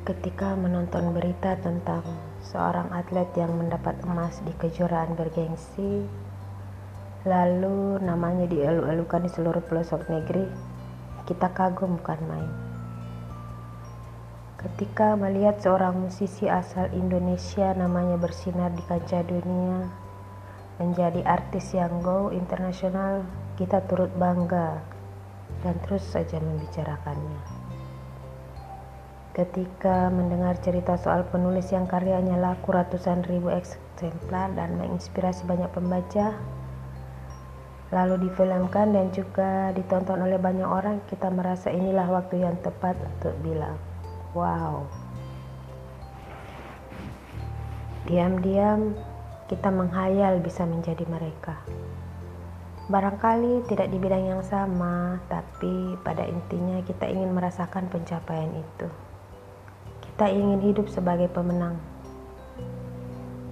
[0.00, 2.00] ketika menonton berita tentang
[2.40, 6.08] seorang atlet yang mendapat emas di kejuaraan bergengsi,
[7.28, 10.48] lalu namanya dielu-elukan di seluruh pelosok negeri,
[11.28, 12.52] kita kagum bukan main.
[14.56, 19.88] Ketika melihat seorang musisi asal Indonesia namanya bersinar di kancah dunia,
[20.80, 23.24] menjadi artis yang go internasional,
[23.60, 24.80] kita turut bangga
[25.60, 27.59] dan terus saja membicarakannya.
[29.40, 36.36] Ketika mendengar cerita soal penulis yang karyanya laku ratusan ribu eksemplar dan menginspirasi banyak pembaca,
[37.88, 43.32] lalu difilmkan dan juga ditonton oleh banyak orang, kita merasa inilah waktu yang tepat untuk
[43.40, 43.80] bilang,
[44.36, 44.84] wow.
[48.04, 48.92] Diam-diam
[49.48, 51.56] kita menghayal bisa menjadi mereka.
[52.92, 59.09] Barangkali tidak di bidang yang sama, tapi pada intinya kita ingin merasakan pencapaian itu.
[60.20, 61.80] Kita ingin hidup sebagai pemenang.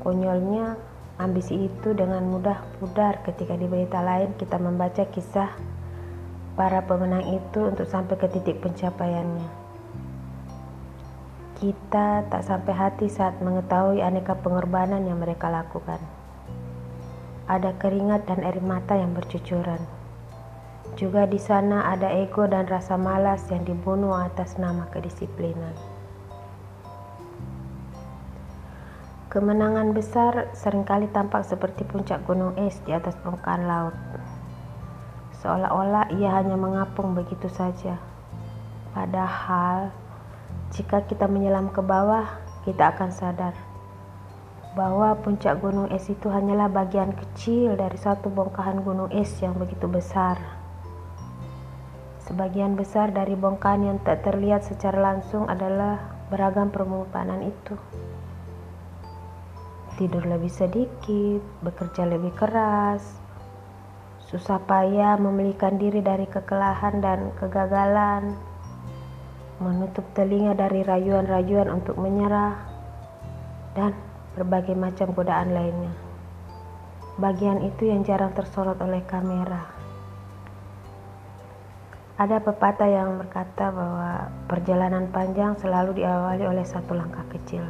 [0.00, 0.80] Konyolnya,
[1.20, 5.52] ambisi itu dengan mudah pudar ketika di berita lain kita membaca kisah
[6.56, 9.44] para pemenang itu untuk sampai ke titik pencapaiannya.
[11.60, 16.00] Kita tak sampai hati saat mengetahui aneka pengorbanan yang mereka lakukan.
[17.44, 19.84] Ada keringat dan air mata yang bercucuran.
[20.96, 25.93] Juga di sana ada ego dan rasa malas yang dibunuh atas nama kedisiplinan.
[29.34, 33.96] Kemenangan besar sering kali tampak seperti puncak gunung es di atas permukaan laut.
[35.42, 37.98] Seolah-olah ia hanya mengapung begitu saja.
[38.94, 39.90] Padahal,
[40.70, 42.30] jika kita menyelam ke bawah,
[42.62, 43.58] kita akan sadar
[44.78, 49.90] bahwa puncak gunung es itu hanyalah bagian kecil dari satu bongkahan gunung es yang begitu
[49.90, 50.38] besar.
[52.22, 57.74] Sebagian besar dari bongkahan yang tak terlihat secara langsung adalah beragam permukaan itu
[59.94, 63.02] tidur lebih sedikit, bekerja lebih keras,
[64.26, 68.34] susah payah memulihkan diri dari kekelahan dan kegagalan,
[69.62, 72.58] menutup telinga dari rayuan-rayuan untuk menyerah,
[73.78, 73.94] dan
[74.34, 75.94] berbagai macam godaan lainnya.
[77.14, 79.70] Bagian itu yang jarang tersorot oleh kamera.
[82.18, 87.62] Ada pepatah yang berkata bahwa perjalanan panjang selalu diawali oleh satu langkah kecil.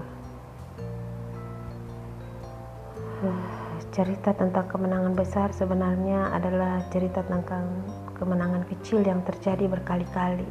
[3.95, 7.85] Cerita tentang kemenangan besar sebenarnya adalah cerita tentang
[8.19, 10.47] kemenangan kecil yang terjadi berkali-kali.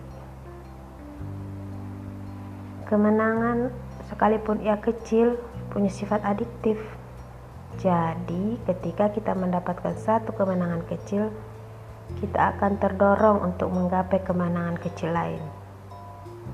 [2.87, 3.67] Kemenangan
[4.07, 5.35] sekalipun ia kecil
[5.75, 6.79] punya sifat adiktif.
[7.81, 11.33] Jadi, ketika kita mendapatkan satu kemenangan kecil,
[12.21, 15.41] kita akan terdorong untuk menggapai kemenangan kecil lain.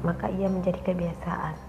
[0.02, 1.69] Maka ia menjadi kebiasaan.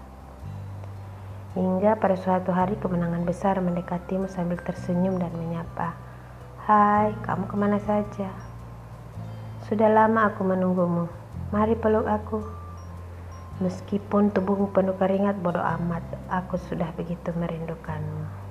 [1.51, 5.99] Hingga pada suatu hari kemenangan besar mendekatimu sambil tersenyum dan menyapa.
[6.63, 8.31] Hai, kamu ke mana saja?
[9.67, 11.11] Sudah lama aku menunggumu.
[11.51, 12.39] Mari peluk aku.
[13.59, 15.99] Meskipun tubuhmu penuh keringat, bodoh amat.
[16.31, 18.50] Aku sudah begitu merindukanmu.